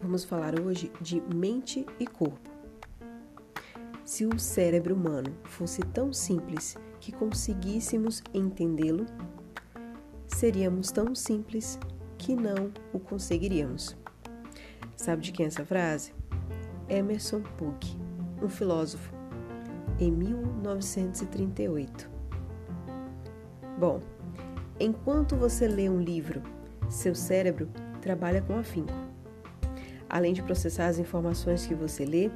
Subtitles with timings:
[0.00, 2.48] Vamos falar hoje de mente e corpo.
[4.02, 9.04] Se o cérebro humano fosse tão simples que conseguíssemos entendê-lo,
[10.26, 11.78] seríamos tão simples
[12.16, 13.94] que não o conseguiríamos.
[14.96, 16.14] Sabe de quem é essa frase?
[16.88, 17.94] Emerson Puck,
[18.42, 19.12] um filósofo,
[20.00, 22.16] em 1938.
[23.78, 24.00] Bom,
[24.80, 26.42] enquanto você lê um livro,
[26.88, 27.68] seu cérebro
[28.00, 28.92] trabalha com afinco.
[30.10, 32.28] Além de processar as informações que você lê,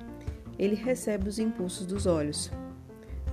[0.56, 2.48] ele recebe os impulsos dos olhos,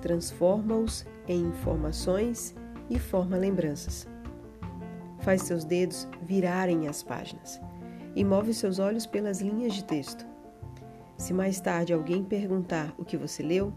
[0.02, 2.56] transforma-os em informações
[2.90, 4.08] e forma lembranças.
[5.20, 7.62] Faz seus dedos virarem as páginas
[8.16, 10.26] e move seus olhos pelas linhas de texto.
[11.16, 13.72] Se mais tarde alguém perguntar o que você leu,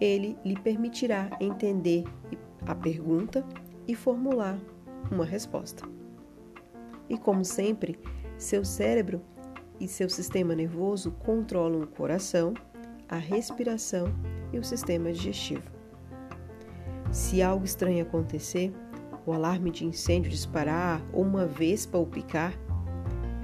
[0.00, 2.04] ele lhe permitirá entender
[2.66, 3.44] a pergunta
[3.86, 4.58] e formular
[5.10, 5.84] uma resposta.
[7.08, 7.98] E como sempre,
[8.38, 9.20] seu cérebro
[9.80, 12.54] e seu sistema nervoso controlam o coração,
[13.08, 14.06] a respiração
[14.52, 15.70] e o sistema digestivo.
[17.10, 18.72] Se algo estranho acontecer,
[19.26, 22.54] o alarme de incêndio disparar ou uma vespa ou picar,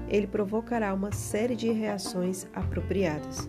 [0.09, 3.49] ele provocará uma série de reações apropriadas.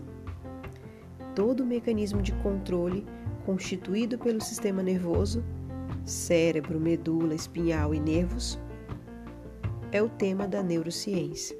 [1.34, 3.06] Todo o mecanismo de controle
[3.46, 5.42] constituído pelo sistema nervoso,
[6.04, 8.58] cérebro, medula, espinhal e nervos,
[9.92, 11.56] é o tema da neurociência.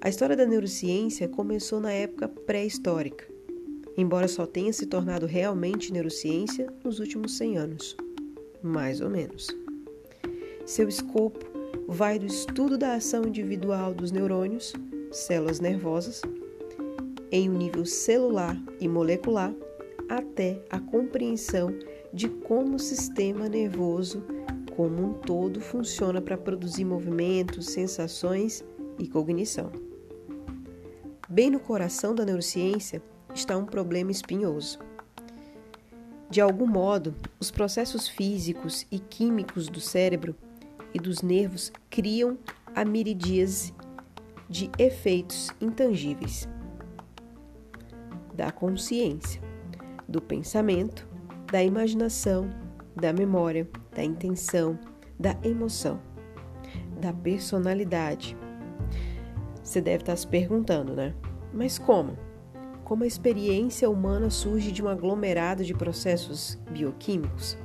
[0.00, 3.26] A história da neurociência começou na época pré-histórica,
[3.96, 7.96] embora só tenha se tornado realmente neurociência nos últimos 100 anos,
[8.62, 9.48] mais ou menos.
[10.64, 11.44] Seu escopo
[11.86, 14.72] vai do estudo da ação individual dos neurônios,
[15.10, 16.22] células nervosas,
[17.32, 19.54] em um nível celular e molecular,
[20.08, 21.72] até a compreensão
[22.12, 24.22] de como o sistema nervoso
[24.76, 28.64] como um todo funciona para produzir movimentos, sensações
[28.98, 29.70] e cognição.
[31.28, 33.02] Bem no coração da neurociência
[33.34, 34.78] está um problema espinhoso.
[36.30, 40.34] De algum modo, os processos físicos e químicos do cérebro
[40.94, 42.38] e dos nervos criam
[42.74, 43.72] a miríades
[44.48, 46.48] de efeitos intangíveis
[48.32, 49.42] da consciência,
[50.08, 51.06] do pensamento,
[51.50, 52.48] da imaginação,
[52.94, 54.78] da memória, da intenção,
[55.18, 56.00] da emoção,
[57.00, 58.36] da personalidade,
[59.62, 61.14] você deve estar se perguntando, né?
[61.52, 62.16] Mas como?
[62.84, 67.56] Como a experiência humana surge de um aglomerado de processos bioquímicos?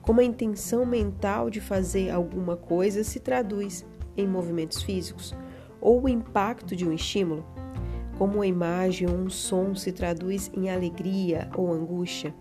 [0.00, 3.86] Como a intenção mental de fazer alguma coisa se traduz
[4.16, 5.34] em movimentos físicos?
[5.80, 7.44] Ou o impacto de um estímulo?
[8.18, 12.34] Como uma imagem ou um som se traduz em alegria ou angústia,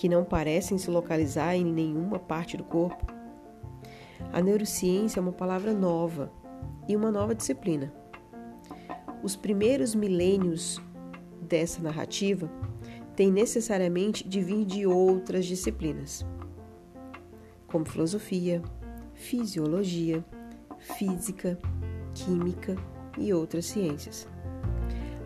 [0.00, 3.04] que não parecem se localizar em nenhuma parte do corpo?
[4.32, 6.32] A neurociência é uma palavra nova
[6.88, 7.92] e uma nova disciplina.
[9.22, 10.80] Os primeiros milênios
[11.42, 12.50] dessa narrativa
[13.14, 16.24] têm necessariamente de vir de outras disciplinas,
[17.66, 18.62] como filosofia,
[19.12, 20.24] fisiologia,
[20.78, 21.58] física,
[22.14, 22.74] química
[23.18, 24.26] e outras ciências.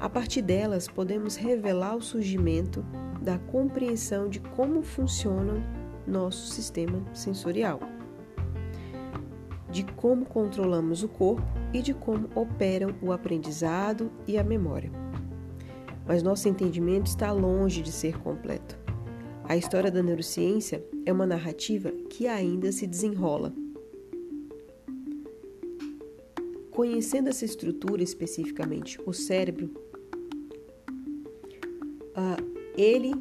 [0.01, 2.85] A partir delas, podemos revelar o surgimento
[3.25, 5.55] da compreensão de como funciona
[6.07, 7.81] nosso sistema sensorial
[9.75, 11.43] de como controlamos o corpo
[11.73, 14.89] e de como operam o aprendizado e a memória.
[16.07, 18.79] Mas nosso entendimento está longe de ser completo.
[19.43, 23.53] A história da neurociência é uma narrativa que ainda se desenrola.
[26.71, 29.75] Conhecendo essa estrutura especificamente, o cérebro,
[32.77, 33.13] ele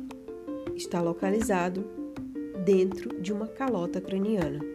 [0.76, 1.86] está localizado
[2.64, 4.74] dentro de uma calota craniana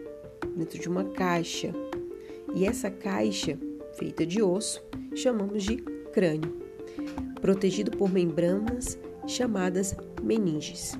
[0.59, 1.73] dentro de uma caixa.
[2.53, 3.57] E essa caixa,
[3.97, 4.83] feita de osso,
[5.15, 5.77] chamamos de
[6.11, 6.57] crânio,
[7.41, 10.93] protegido por membranas chamadas meninges.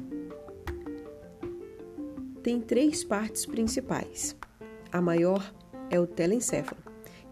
[2.41, 4.35] Tem três partes principais.
[4.91, 5.53] A maior
[5.89, 6.81] é o telencéfalo,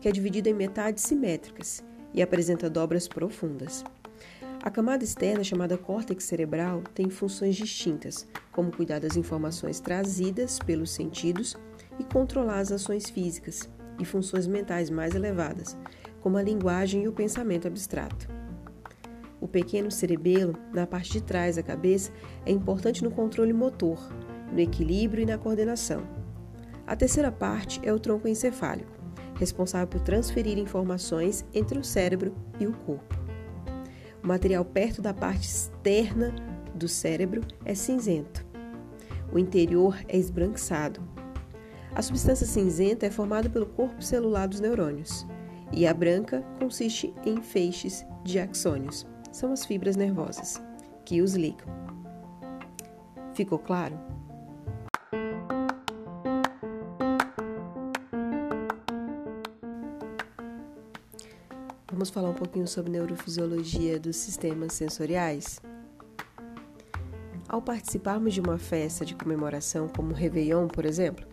[0.01, 1.83] que é dividido em metades simétricas
[2.13, 3.83] e apresenta dobras profundas.
[4.67, 10.91] A camada externa, chamada córtex cerebral, tem funções distintas, como cuidar das informações trazidas pelos
[10.91, 11.55] sentidos
[11.97, 15.77] e controlar as ações físicas e funções mentais mais elevadas,
[16.19, 18.27] como a linguagem e o pensamento abstrato.
[19.39, 22.11] O pequeno cerebelo, na parte de trás da cabeça,
[22.45, 23.97] é importante no controle motor,
[24.51, 26.03] no equilíbrio e na coordenação.
[26.85, 28.91] A terceira parte é o tronco encefálico,
[29.35, 33.16] responsável por transferir informações entre o cérebro e o corpo.
[34.27, 36.35] O material perto da parte externa
[36.75, 38.45] do cérebro é cinzento.
[39.31, 41.01] O interior é esbranquiçado.
[41.95, 45.25] A substância cinzenta é formada pelo corpo celular dos neurônios,
[45.71, 50.61] e a branca consiste em feixes de axônios, são as fibras nervosas,
[51.05, 51.69] que os ligam.
[53.33, 53.97] Ficou claro?
[61.97, 65.59] Vamos falar um pouquinho sobre neurofisiologia dos sistemas sensoriais?
[67.49, 71.25] Ao participarmos de uma festa de comemoração, como o Réveillon, por exemplo,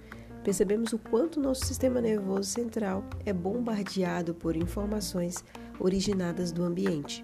[0.42, 5.44] percebemos o quanto nosso sistema nervoso central é bombardeado por informações
[5.78, 7.22] originadas do ambiente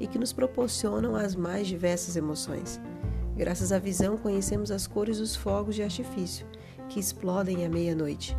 [0.00, 2.80] e que nos proporcionam as mais diversas emoções.
[3.36, 6.44] Graças à visão, conhecemos as cores dos fogos de artifício
[6.88, 8.36] que explodem à meia-noite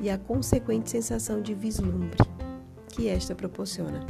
[0.00, 2.35] e a consequente sensação de vislumbre
[2.96, 4.06] que esta proporciona.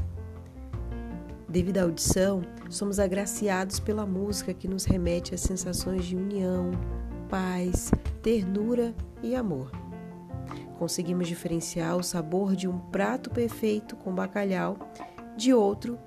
[1.49, 6.71] Devido à audição, somos agraciados pela música que nos remete a sensações de união,
[7.29, 7.91] paz,
[8.23, 9.73] ternura e amor.
[10.79, 14.79] Conseguimos diferenciar o sabor de um prato perfeito com bacalhau
[15.37, 15.99] de outro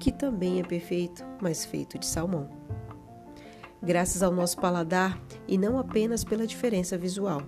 [0.00, 2.48] que também é perfeito, mas feito de salmão.
[3.80, 7.42] Graças ao nosso paladar e não apenas pela diferença visual.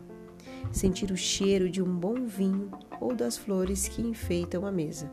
[0.70, 2.70] Sentir o cheiro de um bom vinho
[3.00, 5.10] ou das flores que enfeitam a mesa,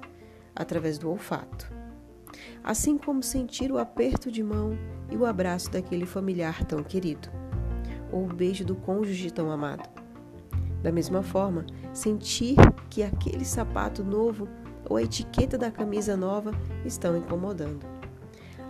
[0.56, 1.71] através do olfato.
[2.63, 4.77] Assim como sentir o aperto de mão
[5.12, 7.30] e o abraço daquele familiar tão querido
[8.12, 9.89] ou o beijo do cônjuge tão amado.
[10.81, 12.56] Da mesma forma, sentir
[12.89, 14.48] que aquele sapato novo
[14.88, 16.51] ou a etiqueta da camisa nova
[16.86, 17.86] estão incomodando.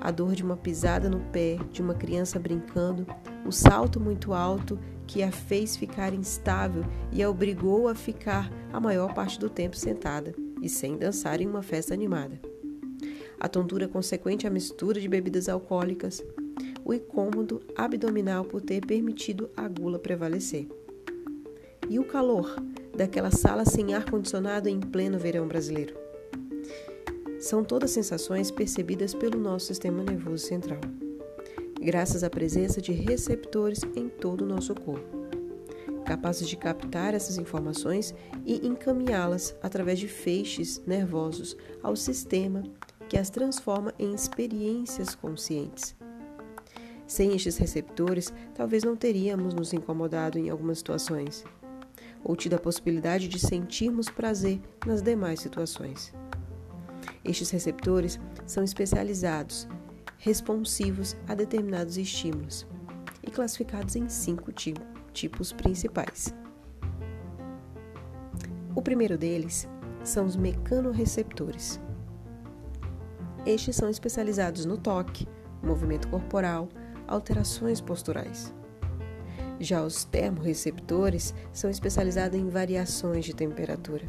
[0.02, 3.06] A dor de uma pisada no pé de uma criança brincando,
[3.46, 8.80] o salto muito alto que a fez ficar instável e a obrigou a ficar a
[8.80, 12.40] maior parte do tempo sentada e sem dançar em uma festa animada.
[13.40, 16.24] A tontura consequente à mistura de bebidas alcoólicas,
[16.84, 20.68] o incômodo abdominal por ter permitido a gula prevalecer.
[21.88, 22.56] E o calor
[22.96, 25.96] daquela sala sem ar-condicionado em pleno verão brasileiro.
[27.40, 30.80] São todas sensações percebidas pelo nosso sistema nervoso central,
[31.86, 35.16] graças à presença de receptores em todo o nosso corpo,
[36.04, 38.14] capazes de captar essas informações
[38.46, 42.64] e encaminhá-las através de feixes nervosos ao sistema
[43.08, 45.96] que as transforma em experiências conscientes
[47.08, 51.44] sem estes receptores, talvez não teríamos nos incomodado em algumas situações,
[52.24, 56.12] ou tido a possibilidade de sentirmos prazer nas demais situações.
[57.24, 59.68] Estes receptores são especializados,
[60.18, 62.66] responsivos a determinados estímulos
[63.24, 64.52] e classificados em cinco
[65.14, 66.34] tipos principais.
[68.76, 69.68] O primeiro deles
[70.04, 71.80] são os mecanorreceptores.
[73.46, 75.28] Estes são especializados no toque,
[75.64, 76.68] movimento corporal,
[77.08, 78.54] alterações posturais.
[79.60, 84.06] Já os termorreceptores são especializados em variações de temperatura.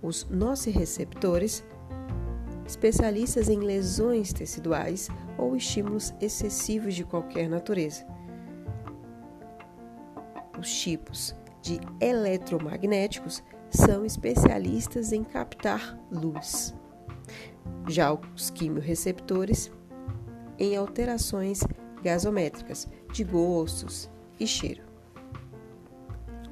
[0.00, 1.64] Os nociceptores,
[2.72, 8.06] especialistas em lesões teciduais ou estímulos excessivos de qualquer natureza.
[10.58, 16.74] Os tipos de eletromagnéticos são especialistas em captar luz.
[17.88, 19.70] Já os quimiorreceptores
[20.58, 21.60] em alterações
[22.02, 24.10] gasométricas de gostos
[24.40, 24.82] e cheiro.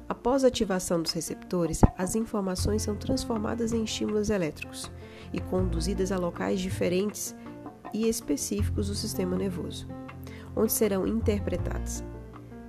[0.07, 4.91] Após a ativação dos receptores, as informações são transformadas em estímulos elétricos
[5.33, 7.35] e conduzidas a locais diferentes
[7.93, 9.87] e específicos do sistema nervoso,
[10.55, 12.03] onde serão interpretadas.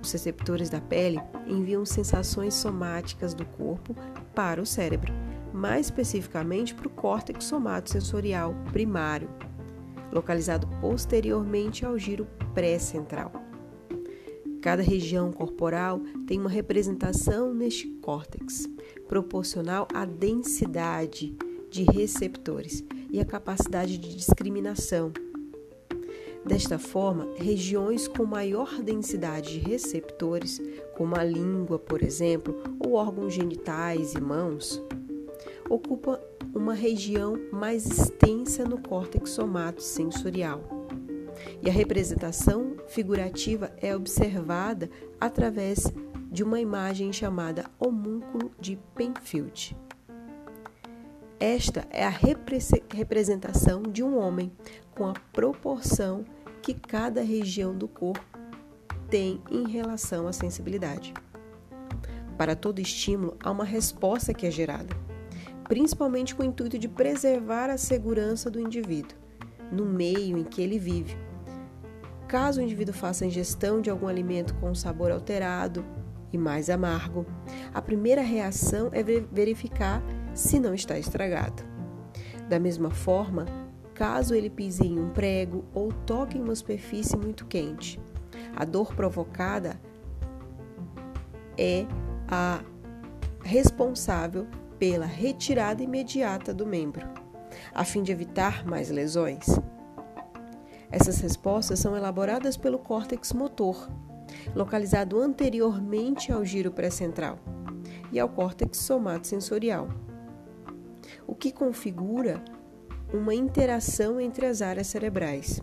[0.01, 3.95] Os receptores da pele enviam sensações somáticas do corpo
[4.35, 5.13] para o cérebro,
[5.53, 9.29] mais especificamente para o córtex somatosensorial primário,
[10.11, 13.31] localizado posteriormente ao giro pré-central.
[14.61, 18.69] Cada região corporal tem uma representação neste córtex,
[19.07, 21.37] proporcional à densidade
[21.73, 25.11] de receptores e à capacidade de discriminação.
[26.45, 30.61] Desta forma, regiões com maior densidade de receptores,
[30.95, 34.79] como a língua, por exemplo, ou órgãos genitais e mãos,
[35.67, 36.19] ocupam
[36.53, 40.61] uma região mais extensa no córtex somatosensorial.
[41.59, 45.91] E a representação figurativa é observada através
[46.31, 49.75] de uma imagem chamada homúnculo de Penfield.
[51.45, 54.49] Esta é a representação de um homem
[54.95, 56.23] com a proporção
[56.61, 58.23] que cada região do corpo
[59.09, 61.13] tem em relação à sensibilidade.
[62.37, 64.95] Para todo estímulo, há uma resposta que é gerada
[65.67, 69.17] principalmente com o intuito de preservar a segurança do indivíduo
[69.69, 71.17] no meio em que ele vive.
[72.25, 75.83] Caso o indivíduo faça a ingestão de algum alimento com sabor alterado
[76.31, 77.25] e mais amargo,
[77.73, 80.01] a primeira reação é verificar
[80.33, 81.63] se não está estragado.
[82.49, 83.45] Da mesma forma,
[83.93, 87.99] caso ele pise em um prego ou toque em uma superfície muito quente,
[88.55, 89.79] a dor provocada
[91.57, 91.85] é
[92.27, 92.61] a
[93.43, 94.47] responsável
[94.79, 97.07] pela retirada imediata do membro,
[97.73, 99.45] a fim de evitar mais lesões.
[100.91, 103.89] Essas respostas são elaboradas pelo córtex motor,
[104.55, 107.39] localizado anteriormente ao giro pré-central,
[108.11, 109.89] e ao córtex somatosensorial,
[111.27, 112.43] o que configura
[113.13, 115.61] uma interação entre as áreas cerebrais.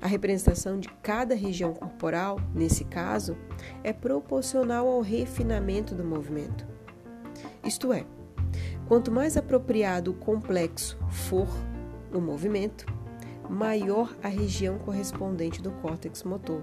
[0.00, 3.36] A representação de cada região corporal, nesse caso,
[3.84, 6.66] é proporcional ao refinamento do movimento.
[7.64, 8.06] Isto é,
[8.86, 11.48] quanto mais apropriado o complexo for
[12.12, 12.86] o movimento,
[13.48, 16.62] maior a região correspondente do córtex motor.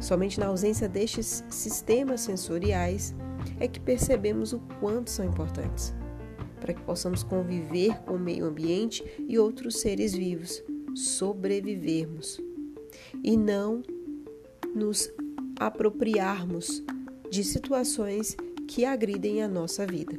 [0.00, 3.14] Somente na ausência destes sistemas sensoriais
[3.60, 5.94] é que percebemos o quanto são importantes
[6.60, 10.62] para que possamos conviver com o meio ambiente e outros seres vivos,
[10.94, 12.40] sobrevivermos
[13.22, 13.82] e não
[14.74, 15.10] nos
[15.58, 16.82] apropriarmos
[17.30, 18.36] de situações
[18.68, 20.18] que agridem a nossa vida.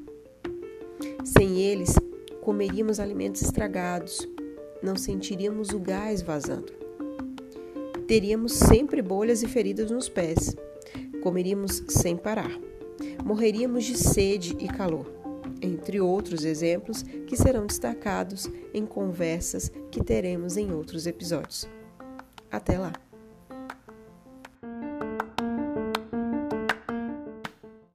[1.23, 1.95] Sem eles,
[2.41, 4.27] comeríamos alimentos estragados,
[4.81, 6.71] não sentiríamos o gás vazando.
[8.07, 10.55] Teríamos sempre bolhas e feridas nos pés.
[11.21, 12.51] Comeríamos sem parar.
[13.23, 15.05] Morreríamos de sede e calor,
[15.61, 21.67] entre outros exemplos que serão destacados em conversas que teremos em outros episódios.
[22.51, 23.06] Até lá!